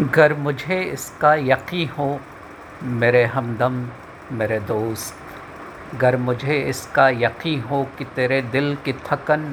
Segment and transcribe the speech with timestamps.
[0.00, 2.20] गर मुझे इसका यक़ी हो,
[2.82, 3.74] मेरे हमदम,
[4.32, 9.44] मेरे दोस्त गर मुझे इसका यक़ी हो कि तेरे दिल की थकन,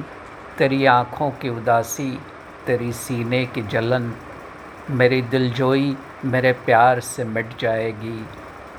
[0.58, 2.10] तेरी आँखों की उदासी,
[2.66, 4.12] तेरी सीने की जलन,
[4.90, 8.26] मेरी दिलजोई मेरे प्यार से मिट जाएगी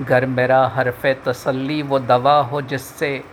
[0.01, 3.23] गर मेरा हरफ तसल्ली वो दवा हो जिससे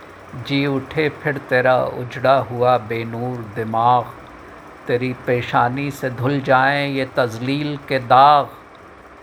[0.47, 4.26] जी उठे फिर तेरा उजड़ा हुआ बेनूर दिमाग
[4.87, 8.45] तेरी पेशानी से धुल जाएँ ये तजलील के दाग,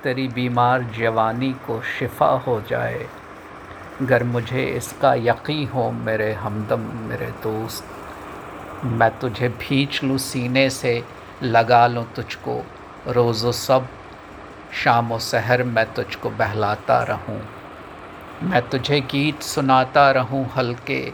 [0.02, 3.06] तेरी बीमार जवानी को शिफा हो जाए।
[4.02, 7.84] गर मुझे इसका यक़ी हो मेरे हमदम, मेरे दोस्त,
[8.84, 11.04] मैं तुझे भींच लूँ सीने से,
[11.42, 12.60] लगा लूँ तुझको।
[13.08, 13.88] रोज़ो सब,
[14.84, 17.40] शाम व सहर मैं तुझको बहलाता रहूँ।
[18.42, 21.12] मैं तुझे गीत सुनाता रहूँ हल्के,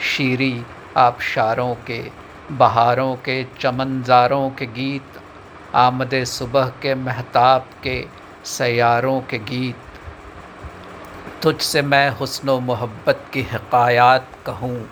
[0.00, 0.64] शीरी
[0.96, 5.04] आबशारों के। बहारों के, चमनजारों के गीत,
[5.74, 8.06] आमद सुबह के, महताब के
[8.44, 9.76] सयारों के गीत।
[11.42, 14.90] तुझसे मैं हुस्न मोहब्बत की हकायात कहूँ।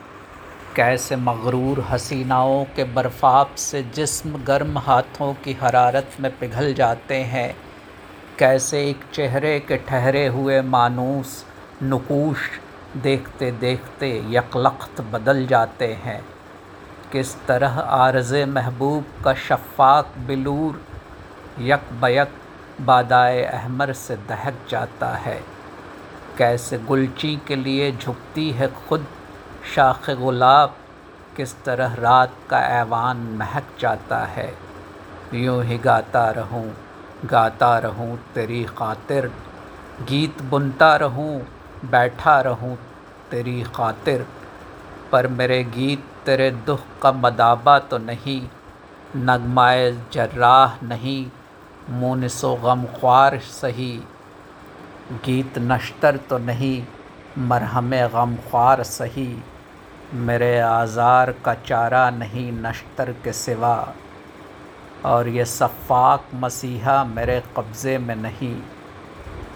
[0.76, 7.56] कैसे मगरूर हसीनाओं के बर्फ़ाब से जिस्म गर्म हाथों की हरारत में पिघल जाते हैं।
[8.38, 11.44] कैसे एक चेहरे के ठहरे हुए मानूस,
[11.82, 12.38] नकूश
[12.96, 16.37] देखते देखते यकलख्त बदल जाते हैं।
[17.12, 20.82] किस तरह आरज़ महबूब का शफ़ाक बिलूर
[21.58, 22.30] यक बयक
[22.80, 25.40] बादाए अहमर से दहक जाता है?
[26.38, 29.06] कैसे गुलची के लिए झुकती है खुद
[29.74, 30.76] शाख गुलाब?
[31.36, 34.54] किस तरह रात का ऐवान महक जाता है?
[35.34, 36.74] यूँ ही गाता रहूँ
[37.24, 39.26] गाता रहूँ तेरी खातिर।
[40.02, 41.46] गीत बुनता रहूँ,
[41.84, 42.78] बैठा रहूँ
[43.30, 44.26] तेरी खातिर।
[45.12, 48.40] पर मेरे गीत तेरे दुख का मदाबा तो नहीं,
[49.18, 51.20] नगमाए जर्राह नहीं
[51.90, 53.92] मुनसो गम ख्वार सही।
[55.24, 56.82] गीत नश्तर तो नहीं,
[57.40, 59.26] मरहम गम ख्वार सही।
[60.26, 63.76] मेरे आज़ार का चारा नहीं नश्तर के सिवा।
[65.06, 68.54] और ये सफ़ाक मसीहा मेरे कब्ज़े में नहीं।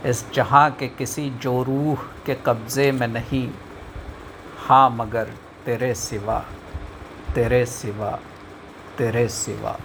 [0.06, 3.48] इस जहाँ के किसी जोरूह के कब्ज़े में नहीं।
[4.60, 6.42] हाँ मगर तेरे सिवा।
[7.34, 8.10] तेरे सिवा
[8.98, 9.76] तेरे सिवा